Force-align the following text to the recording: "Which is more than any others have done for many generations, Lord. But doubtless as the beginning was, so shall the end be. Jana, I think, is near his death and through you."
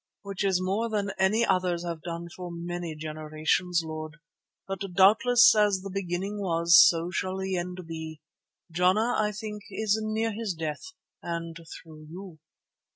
"Which 0.23 0.43
is 0.43 0.59
more 0.59 0.89
than 0.89 1.11
any 1.19 1.45
others 1.45 1.85
have 1.85 2.01
done 2.01 2.27
for 2.35 2.49
many 2.51 2.95
generations, 2.95 3.83
Lord. 3.85 4.15
But 4.67 4.95
doubtless 4.95 5.53
as 5.53 5.81
the 5.81 5.91
beginning 5.91 6.39
was, 6.39 6.75
so 6.89 7.11
shall 7.11 7.37
the 7.37 7.55
end 7.55 7.77
be. 7.85 8.19
Jana, 8.71 9.13
I 9.19 9.31
think, 9.31 9.61
is 9.69 9.99
near 10.01 10.31
his 10.33 10.55
death 10.55 10.83
and 11.21 11.55
through 11.55 12.07
you." 12.09 12.39